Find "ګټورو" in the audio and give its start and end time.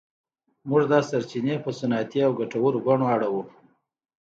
2.39-2.79